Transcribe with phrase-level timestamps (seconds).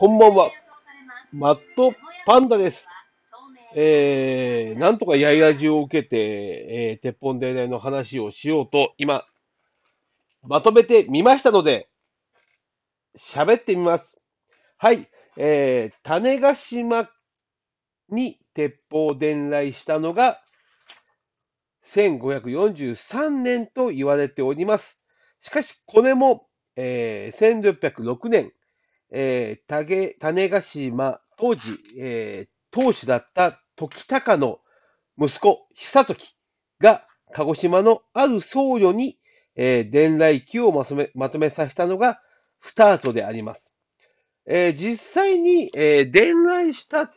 [0.00, 0.50] こんばんは。
[1.30, 2.88] マットパンダです。
[3.74, 9.26] えー、なんとかやいラジを受けて、えー、鉄本伝来の話をしようと、今、
[10.42, 11.90] まとめてみましたので、
[13.18, 14.16] 喋ってみます。
[14.78, 15.06] はい。
[15.36, 17.10] えー、種子島
[18.08, 20.40] に鉄砲伝来したのが、
[21.84, 24.98] 1543年と言われております。
[25.42, 26.46] しかし、これも、
[26.76, 28.54] えー、1606年、
[29.12, 34.58] えー、種種子島、当時、えー、当主だった時高の
[35.18, 36.36] 息子、久時
[36.80, 39.18] が鹿児島のある僧侶に、
[39.56, 42.20] えー、伝来記をまとめまとめさせたのが
[42.60, 43.72] スタートであります。
[44.46, 47.12] えー、実際に、えー、伝来した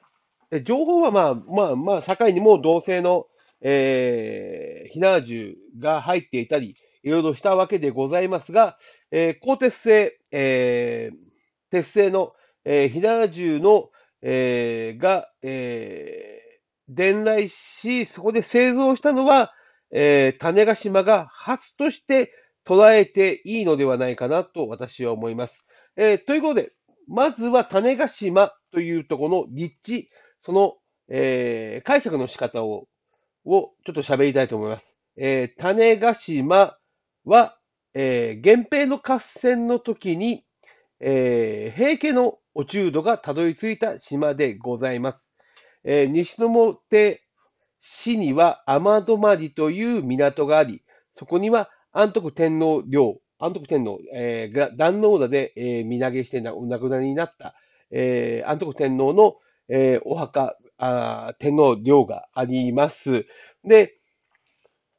[0.66, 3.26] 情報はまあ、まあ、まあ、境にも同性の、
[3.62, 8.78] えー、ひな銃が入っていたり、いろいろしたわけでございますが、
[9.12, 11.33] えー、鋼鉄製、えー、
[11.74, 12.34] 鉄製の、
[12.66, 13.90] えー、ひな銃の、
[14.22, 19.52] えー、が、えー、伝来し、そこで製造したのは、
[19.92, 22.32] えー、種子島が初として
[22.64, 25.66] 捉えていいのではないかなと私は思います。
[25.98, 26.74] えー、ということで、
[27.08, 30.10] まずは種子島というとこの立地、
[30.44, 30.76] その、
[31.10, 32.88] えー、解釈の仕方を、
[33.46, 34.96] をちょっと喋りたいと思います。
[35.18, 36.78] えー、種子島
[37.26, 37.58] は、
[37.96, 40.46] えー、源平の合戦の時に、
[41.06, 45.18] えー、平家の落中度がたどり着いた島でございます。
[45.84, 47.22] えー、西表
[47.82, 50.84] 市には天泊という港があり、
[51.16, 57.54] そこには安徳天皇陵、安徳天皇、えー、が壇能田で、えー、身投げしてお亡くなりになった、
[57.92, 59.36] えー、安徳天皇の、
[59.68, 63.26] えー、お墓あ、天皇陵があります。
[63.64, 63.98] で、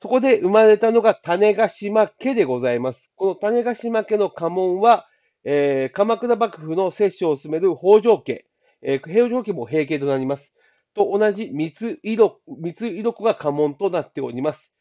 [0.00, 3.10] そこで生まれたのが種子島家でございます。
[3.16, 5.06] この種子島家の家紋は、
[5.44, 8.46] えー、鎌倉幕府の摂政を進める北条家、
[8.82, 10.54] えー、北条家も平家となります。
[10.94, 14.72] と同じ三つ色、三つ色子が家紋となっております。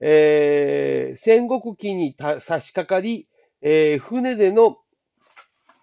[0.00, 3.26] えー、戦国期に差し掛かり、
[3.62, 4.76] えー、船での、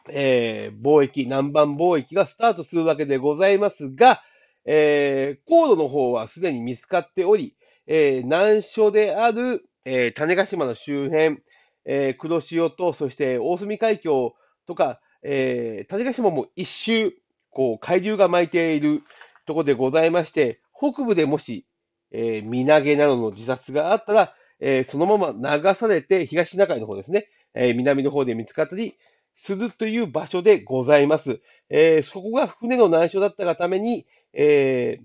[0.09, 4.21] えー、貿易、南蛮貿易がスタートするわけでございますが、
[4.65, 7.55] えー、高度の方はすでに見つかっており、
[7.87, 11.39] え、難所である、え、種子島の周辺、
[11.85, 14.35] えー、黒潮と、そして大隅海峡
[14.67, 17.13] とか、えー、種子島も一周、
[17.51, 19.03] こう、海流が巻いている
[19.45, 21.65] ところでございまして、北部でもし、
[22.11, 28.95] えー、身投げなどの自殺があったら、えー、そのまま流されて東シナ海の方ですね、え、南の方で見つかったり
[29.35, 31.41] するという場所でございます。
[31.69, 34.99] え、そこが船の難所だったがために、え、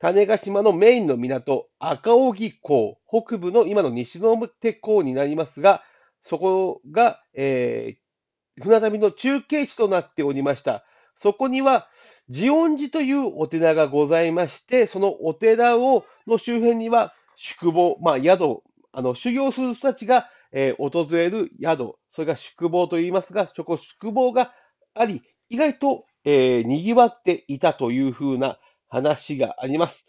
[0.00, 5.82] 種子島のメインの港、赤荻港、北部の今の西之表港になりますが、
[6.28, 10.84] そこが、えー、船旅の中継地となっておりました。
[11.16, 11.88] そこには、
[12.28, 18.62] 慈恩寺というお寺がございまして、そのお寺をの周辺には宿坊、まあ、宿、
[18.92, 24.52] あの修行する人たちが、えー、訪れる宿、それが宿坊と言いますが、そこ宿坊が
[24.94, 28.58] あり、意外と、えー、賑わっていたというふうな
[28.88, 30.04] 話があります。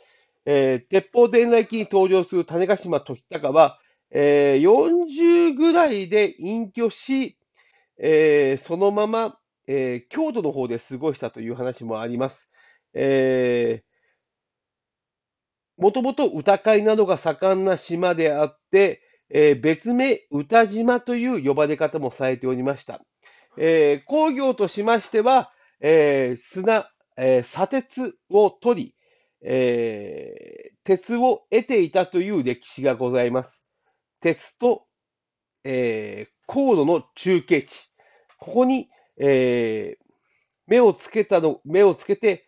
[0.46, 3.80] えー、鉄砲伝来機に登場する種子島時高は、
[4.12, 7.38] えー、40ぐらいで隠居し、
[8.00, 9.38] えー、そのまま、
[9.68, 12.50] えー、京都の方で過ごしたという話もあります。
[12.94, 23.02] えー、もともと歌会などが盛んな島であって、えー、別名歌島という呼ばれ方もされておりました。
[23.58, 28.96] えー、工業としましては、えー、砂、えー、砂鉄を取り、
[29.44, 33.69] えー、鉄を得ていたという歴史がございます。
[34.22, 34.86] 鉄と、
[35.64, 37.92] えー、高度の中継地。
[38.40, 40.04] ここに、えー、
[40.68, 42.46] 目をつけたの、目をつけて、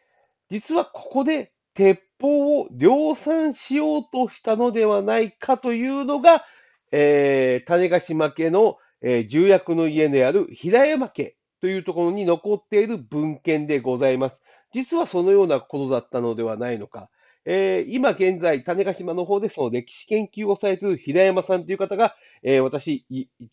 [0.50, 6.46] 実はここで鉄砲を量産しようとしたのではないかというのが、
[6.92, 14.36] えー、種子島家の、えー、重役の家である平山家というところに残っている文献でございます。
[14.74, 17.10] 実はそのようなことだったのではないのか。
[17.46, 23.06] えー、今現在、種子島の方でその歴史研究をされている平山さんという方が、えー、私、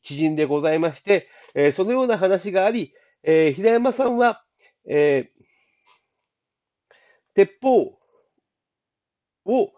[0.03, 2.93] 知人でございまして、えー、そのような話があり、
[3.23, 4.45] え平山さんは、
[4.87, 5.31] え
[7.35, 7.99] 鉄砲
[9.45, 9.73] を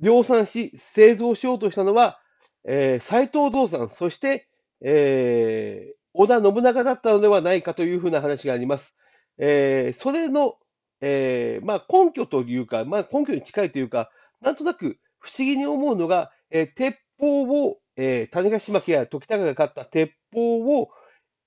[0.00, 2.20] 量産し、製造しようとしたのは、
[2.64, 4.48] え斎藤道さん、そして、
[4.80, 8.94] え織田信長だったのではないかというふうな話があります。
[9.38, 10.56] えそれの
[11.02, 14.10] えー、まあ、根拠というか、まあ、根拠に近いというか、
[14.40, 20.88] なんとなく不思議に思うのが、えー、鉄砲を、えー、種子島家や時高が買った鉄砲を、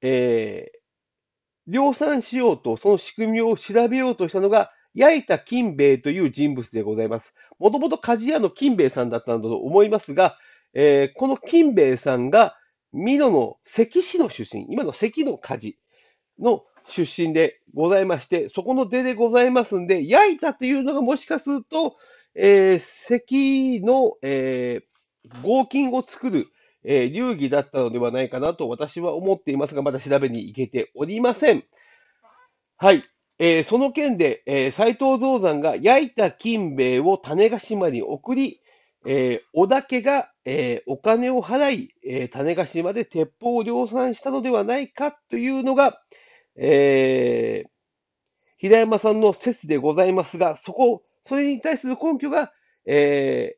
[0.02, 0.72] え
[1.68, 7.34] 量産しようと、その仕組みを調べようとしたのが、矢板金兵衛という人物でございます。
[7.60, 10.38] もともと鍛冶屋の金兵衛さんだったんだと思いますが、
[10.74, 12.56] えー、この金兵衛さんが、
[12.94, 21.98] 美濃の関市の出身、今の関の鍛冶の出身でございまして、そこの出でございますんで、矢板というのがもしかすると、
[22.36, 26.48] えー、関の、えー、合金を作る、
[26.84, 31.64] えー、流儀だったのではないかなと私は思っていますが、まだ調べに行けておりません。
[32.78, 33.04] はい。
[33.38, 38.62] えー、その件で、えー、斎藤造山が焼いた金兵衛を種子島に送り、
[39.06, 46.02] えー、織田家が、えー、お金を払い、えー、種子島で鉄砲を量産したのではないかというのが、
[46.58, 47.70] えー、
[48.58, 52.52] 平山さんの説でございますが、そこ、それに対する根拠が、
[52.86, 53.56] え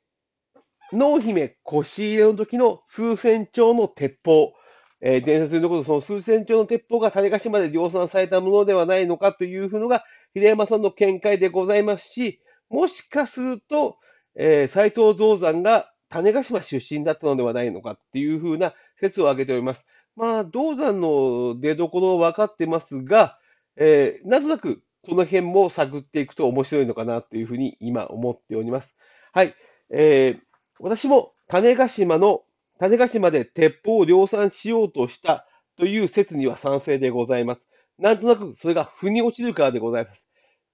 [0.93, 4.53] ー、濃姫腰入れの時の数千丁の鉄砲、
[5.01, 10.03] えー、伝説に残るその数千丁の鉄砲が種子島で量産されたものではないのかというふうのが、
[10.33, 13.97] 平山さんの見解でございますし、もしかすると、
[14.35, 19.85] えー、斎藤造山が種子島出身だったのではないのかっていうふうな説を挙げております。
[20.17, 23.37] まあ、銅山の出所は分かってますが、
[23.75, 28.95] えー、なんとなくこの辺も探っていくと面白いのかなというふうに今思っております。
[29.31, 29.55] はい。
[29.91, 30.41] えー、
[30.79, 32.41] 私も種子島の、
[32.79, 35.45] 種子島で鉄砲を量産しようとした
[35.77, 37.61] という説には賛成でございます。
[37.99, 40.23] なんとなくそれが腑に落ちるからでございます。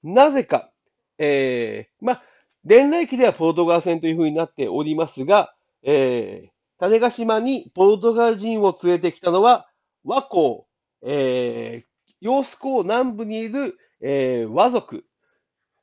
[0.03, 0.71] なぜか、
[1.17, 2.23] えー、まあ、
[2.63, 5.53] 連絡機ではポルトガル戦というふうになっておりますが、
[5.83, 6.49] えー、
[6.89, 9.67] 種子島にポルトガル人を連れてきたのは、
[10.03, 10.63] 和光、
[11.05, 15.05] えー、洋子港南部にいる、えー、和族、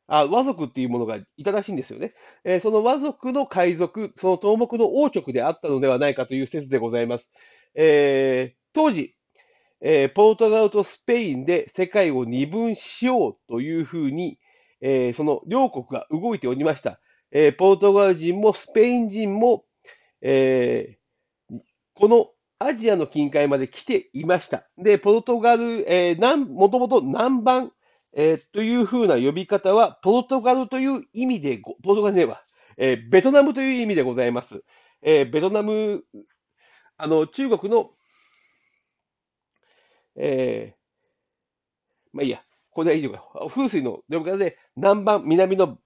[0.06, 2.14] あ、和族っていうものがいたらしいんですよね。
[2.44, 7.30] えー、その和族の海賊、その東木の王直であったのではないかという説でございます。
[7.74, 9.14] えー、当時、
[9.80, 14.38] えー、ポルトガルとスペインで世界を二分しようというふうに、
[14.80, 17.00] えー、その両国が動いておりました。
[17.32, 19.64] えー、ポルトガル人もスペイン人も、
[20.22, 21.58] えー、
[21.94, 24.68] このアジアの近海まで来ていました。
[24.76, 27.70] で、ポルトガル、えー、もともと南蛮、
[28.12, 32.42] えー、というふうな呼び方は、ポルトガルという意味でポルトガルでは、
[32.76, 34.62] えー、ベトナムという意味でございます。
[35.02, 36.04] えー、ベトナム、
[36.98, 37.92] あの、中国の、
[40.16, 40.80] えー、
[42.12, 43.22] まあいいや、これはいいのか。
[43.48, 45.78] 風水の呼び方で、南蛮、南の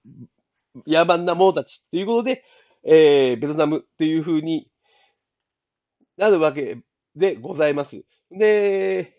[0.85, 2.43] 野蛮な者たちということで、
[2.85, 4.69] えー、ベトナムというふうに
[6.17, 6.77] なるわけ
[7.15, 8.03] でございます。
[8.31, 9.13] で、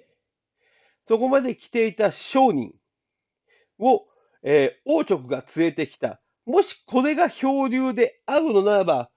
[1.08, 2.72] そこまで来ていた商人
[3.78, 4.06] を、
[4.42, 6.20] えー、王直が連れてきた。
[6.46, 9.10] もしこれが漂流であるのならば、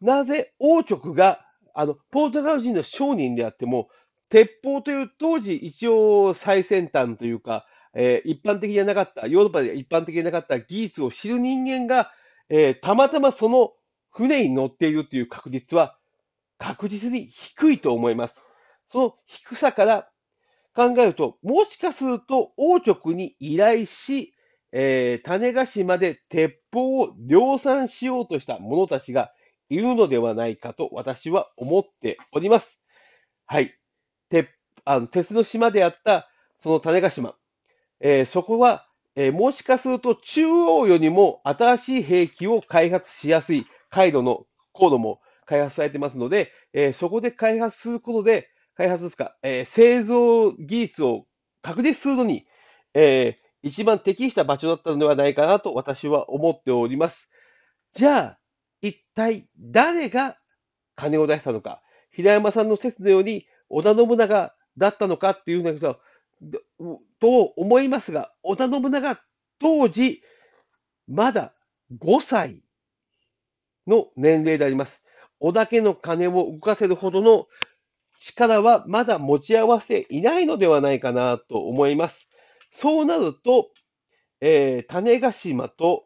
[0.00, 1.44] なぜ王直が、
[1.74, 3.88] あの、ポートガル人の商人であっても、
[4.28, 12.12] 鉄砲という当時一応最先端というか、えー、一般的じゃなかった、ヨーロッパで一般的じゃなかった技術を知る人間が、
[12.48, 13.72] えー、たまたまその
[14.16, 15.96] 船に乗っているという確率は
[16.58, 18.42] 確実に低いと思います。
[18.90, 20.08] その低さから
[20.74, 24.34] 考えると、もしかすると王直に依頼し、
[24.72, 29.32] えー、種子島で鉄砲を量産しようとした者たちが
[29.68, 32.78] いるのではないかと私は思っております。
[33.44, 33.74] はい。
[34.30, 34.48] 鉄
[34.86, 36.28] あの鉄の島であった
[36.62, 37.34] その種子島、
[38.00, 51.24] えー、そこは、えー、もしかすると中央よりも新しい兵器を開発しやすい回路の高度も開発されてますので、えー、そこで開発することで、開発ですか、え製造技術を
[51.62, 52.46] 確立するのに、
[52.92, 57.30] え一番適した場所だったのではないかなと私は思っております。
[57.94, 58.38] じゃあ、
[58.82, 60.36] 一体誰が
[60.94, 61.80] 金を出したのか。
[62.10, 69.18] 平山さんの説のように織田信長だったのかっていうふうなことと思いますが、織田信長
[69.58, 70.22] 当時、
[71.08, 71.54] まだ
[71.98, 72.62] 5歳
[73.86, 75.02] の年齢であります。
[75.40, 77.46] 織田家の金を動かせるほどの
[78.20, 82.28] 力はまだ持ち合わせていないのではないかなと思います。
[82.72, 83.70] そうなると、
[84.40, 86.04] えー、種子島と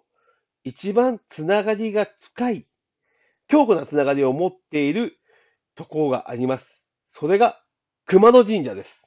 [0.65, 2.67] 一番つながりが深い、
[3.49, 5.19] 強固なつながりを持っている
[5.75, 6.85] ところがあります。
[7.11, 7.61] それが
[8.07, 9.01] 熊野神社です。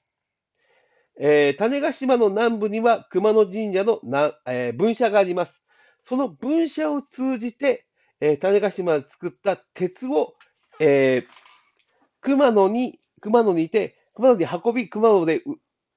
[1.19, 5.63] えー、種子島の南部には熊野神社のな、えー、分社があります。
[6.05, 7.85] その分社を通じて、
[8.25, 10.35] えー、種子島で作った鉄を、
[10.79, 11.33] えー、
[12.21, 15.41] 熊野に、熊野にいて、熊野に運び、熊野で、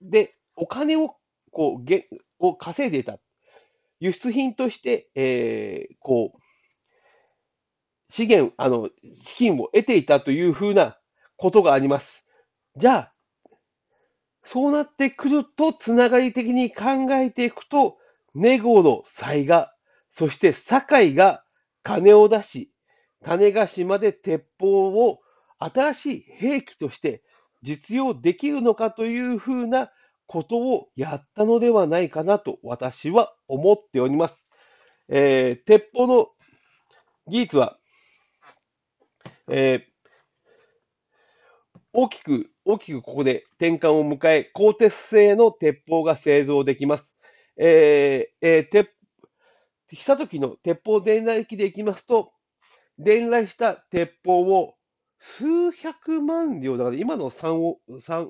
[0.03, 1.15] で、お金を、
[1.53, 2.09] こう、げ
[2.41, 3.21] を稼いでいた。
[4.01, 6.41] 輸出品として、えー、こう、
[8.11, 8.91] 資源、あの、
[9.25, 10.99] 資金を得ていたというふうな
[11.37, 12.25] ことがあります。
[12.75, 13.13] じゃあ、
[14.45, 17.99] そうなってくると、つながり的に考えていくと、
[18.35, 19.73] ネゴの才が、
[20.11, 21.45] そして堺が
[21.87, 22.73] 金を出し、
[23.25, 25.21] 種子島で鉄砲を
[25.61, 27.23] 新しい兵器として
[27.63, 29.93] 実用できるのかというふうな
[30.27, 34.49] ことをやったのではないかなと私は思っております。
[35.09, 36.27] えー、鉄砲の
[37.29, 37.79] 技術は、
[39.49, 47.15] えー、大きく、大きくここで転換を迎え、鋼鉄製の鉄砲が製造できます。
[47.57, 48.91] えーえー、鉄
[49.95, 52.33] した時の鉄砲電雷機でいきますと、
[52.99, 54.75] 伝来した鉄砲を
[55.21, 58.29] 数百万両、だから今の3を、3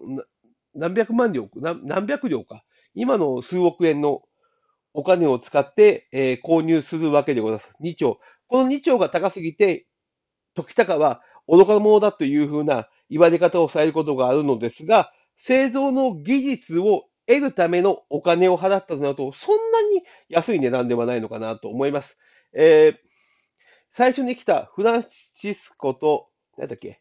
[0.74, 4.22] 何百万両、何百両か、今の数億円の
[4.92, 7.70] お金を使って、えー、購入するわけでございます。
[7.80, 8.18] 2兆。
[8.48, 9.86] この2兆が高すぎて、
[10.54, 22.16] 時高は愚か者だというふうな言われ方をされることがあるのですが、製造の技術を得るためのお金を払ったとなると、そんなに安い値段ではないのかなと思います。
[22.52, 22.96] えー、
[23.92, 25.04] 最初に来たフラン
[25.34, 27.00] シスコと、何だっけ？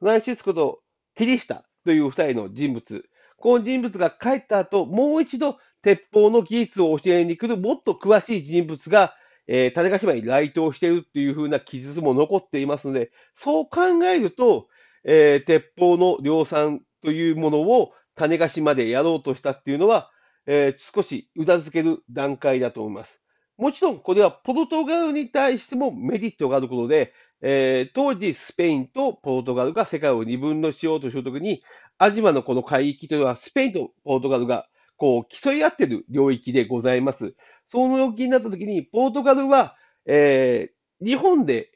[0.00, 0.80] フランシスコと
[1.16, 3.04] キリシタという二人の人物。
[3.38, 9.14] この人物が帰った後、もう一度鉄砲の技術を教えに来るもっと詳しい人物が、
[9.46, 14.66] えー、種子島に来島しているというふうな記述も残っていますので、そう考えると、
[15.04, 20.10] えー、鉄砲の量産というものを種子島でやろうとしたっていうのは、
[20.46, 23.20] えー、少しうなずける段階だと思います。
[23.56, 31.62] もちろん、これはポルトガルに対してもメリットがあることで、えー、当時、スペインとポルトガルが世界を二分のしようとするときに、
[31.98, 37.34] アジマのこの海域というのは、スペインとポルトガルがこう競い合っている領域でございます。
[37.68, 41.70] その領域になったときに、ポルトガルは、えー、日本で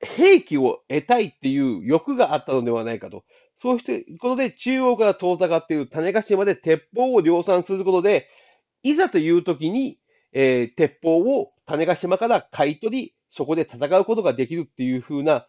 [0.00, 3.24] 兵器を得たいっていう欲があったのではないかと。
[3.60, 8.26] そうしてことで中央から遠ざかっている種子島で鉄砲を量産することで、
[8.82, 9.98] いざというときに、
[10.32, 15.46] えー、鉄砲を種子島から買い取り、そこで戦うことができるっていう風な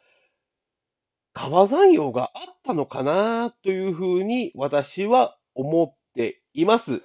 [1.31, 7.01] 川山用があったのかなというふうに私は思っています。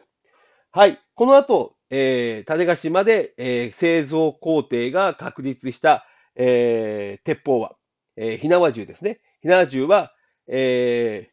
[0.72, 0.98] はい。
[1.14, 7.76] この後、えー、種子島で、えー、製造工程が確立した、えー、鉄砲は、
[8.16, 9.20] えー、火縄銃ですね。
[9.42, 10.12] 火縄銃は、
[10.48, 11.30] え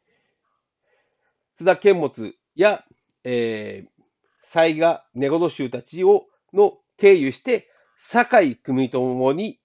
[1.55, 2.83] ー、津田剣物や、
[3.23, 3.89] えー、
[4.51, 9.59] 雑賀根頃衆たちを、の経由して、堺組ともに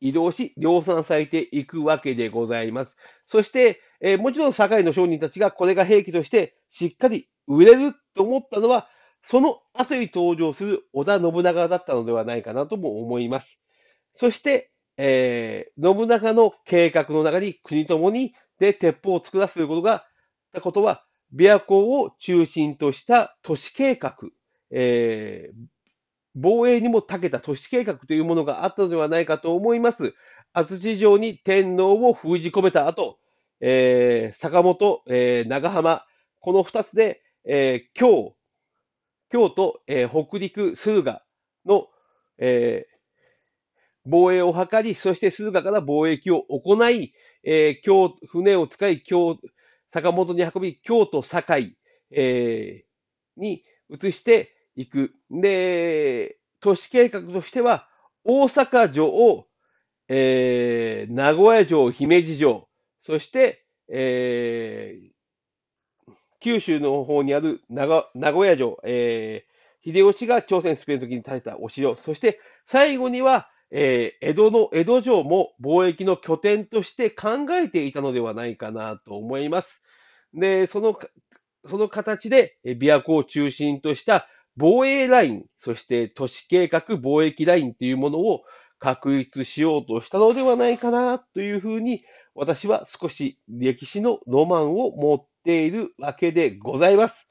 [0.00, 2.96] 移動し、量産されていくわけでございます。
[3.26, 8.88] そして、えー、もちろん堺の商人たちがこれが兵器としてしっかり売れると思ったのは、
[9.22, 13.60] その後に登場する織田信長だったのではないかなとも思います。
[14.14, 20.06] そして、えー、信長の計画の中に国ともにで鉄砲を作らせることが、
[20.52, 24.16] たことは、琵琶湖を中心とした都市計画、
[24.70, 25.56] えー、
[26.34, 30.14] 防衛にも長けた都市計画というものがあったのではないかと思います。
[30.52, 33.18] 安土城に天皇を封じ込めた後、
[33.60, 36.04] えー、坂本、えー、長浜、
[36.40, 38.34] この二つで、えー、京、
[39.30, 41.22] 京都、えー、北陸、駿河
[41.64, 41.86] の、
[42.38, 43.00] えー、
[44.04, 47.12] 防衛を図り、そして駿河から貿易を行い、
[47.44, 49.38] えー、京、船を使い、京、
[49.92, 51.76] 坂本に運び、京都、堺、
[52.10, 55.12] えー、に移していく。
[55.30, 57.88] で、都市計画としては、
[58.24, 59.46] 大阪城を、
[60.08, 62.68] えー、名古屋城、姫路城、
[63.02, 79.82] そして、えー、九州の方にある名古屋城、えー、秀吉が朝鮮スペインの時に建てたお城、そして最後には、えー、江戸の、江戸城も貿易の拠点として考えていたのではないかなと思います。
[80.34, 80.98] で、その、
[81.68, 88.42] その形で、琵琶湖を中心とした防衛ライン、そして都市計画貿易ラインというものを
[88.78, 92.02] 確立しようとしたのではないかなというふうに、
[92.34, 97.28] 私は少し歴史のロマンを持っているわけでございます。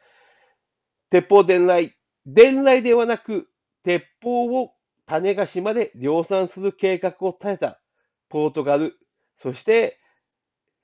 [1.09, 3.47] 鉄砲伝来、伝来ではなく、
[3.83, 4.73] 鉄砲を
[5.09, 7.81] 種子島で量産する計画を立てた
[8.29, 8.99] ポートガル、
[9.39, 9.99] そして、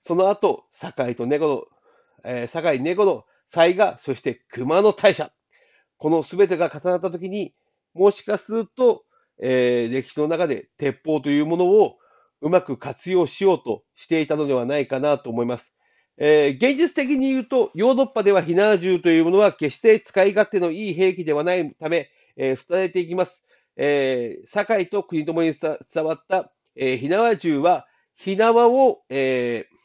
[0.03, 1.67] その後、堺と根頃、
[2.23, 5.31] えー、堺根頃、雑賀、そして熊野大社。
[5.97, 7.53] この全てが重なったときに、
[7.93, 9.03] もしかすると、
[9.39, 11.97] えー、歴史の中で鉄砲というものを
[12.41, 15.71] うまく活用しようとしていたのではないかなと思います。
[16.17, 23.43] えー、現実的に言うと、ヨーロッパでは火縄銃というものは決して使い勝手のいい兵器ではないため、えー、伝えていきます。
[23.77, 29.75] えー、堺と国ともに伝わった、えー、火縄銃は、火縄を、えー、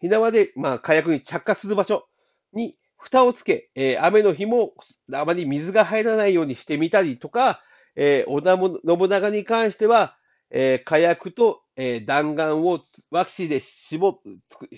[0.00, 2.06] 火縄で、まあ、火薬に着火する場所、
[2.52, 4.74] に蓋をつけ、えー雨の日も
[5.12, 7.62] あまり水が入らないようにしてみたりとか、
[7.96, 10.16] えー織田信長に関しては、
[10.50, 12.80] えー火薬と、えー弾丸を
[13.10, 14.20] 和紙で絞
[14.50, 14.68] つく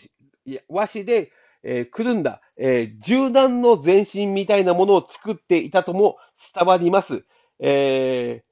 [0.68, 1.32] 和紙で、
[1.64, 6.16] えーくるんだ、えー銃弾の前身みたいなものを作っていたとも
[6.54, 7.24] 伝わります。
[7.60, 8.44] えー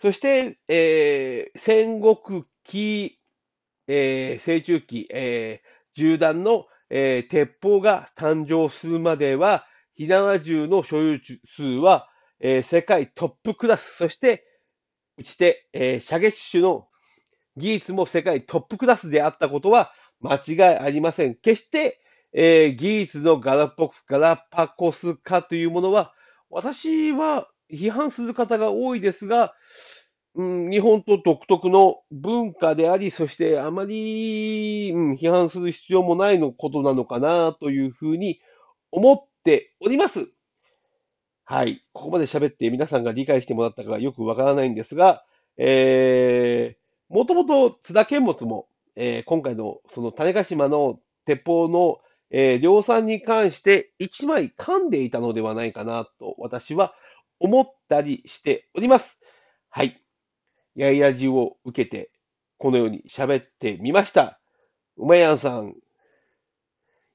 [0.00, 3.18] そして、えー戦国期、
[3.88, 9.66] えー成中期、えー銃弾の、えー鉄砲が誕生するまでは、
[9.96, 11.20] 火縄銃の所有
[11.56, 12.08] 数は、
[12.40, 14.44] えー世界トップクラス、そして、
[15.18, 16.88] 打ち手、えー射撃手の
[17.56, 21.34] 技術も世界トップクラスであったことは間違いありません。
[21.34, 22.00] 決して、
[22.32, 26.14] えー技術のガラポクガラパコス化というものは、
[26.50, 29.54] 私は批判する方が多いですが、
[30.34, 38.40] うん、日本と独特の文化であり、そしてあまり、うん、批判する必要もないのことなのかなというふうに
[38.92, 40.28] 思っております。
[41.44, 41.82] はい。
[41.92, 45.24] ここまで喋って皆さんが理解してもらったかよくわからないんですが、
[45.56, 51.98] えー、もともと津田健物も、えー今回のその種子島の鉄砲の、
[52.30, 56.94] えー量産に関して一枚噛んでいたのではないかなと私は
[57.40, 59.18] 思ったりしております。
[59.70, 60.02] はい。
[60.74, 62.10] やいやじを受けて、
[62.58, 64.40] このように喋ってみました。
[64.96, 65.74] うまやんさん、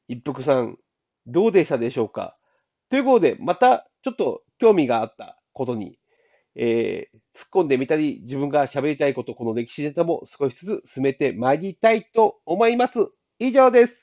[0.08, 0.78] 一服さん、
[1.26, 2.38] どうでしたでしょうか？
[2.90, 5.98] ということで、またちょっと興味があったことに、
[6.56, 13.10] えー突っ込んでみたり、自分が喋りたいこと、この歴史ネタも少しずつ進めてまいりたいと思います。
[13.40, 13.96] 以上です。